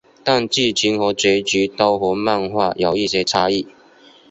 [0.23, 3.67] 但剧情和结局都和漫画有一些差异。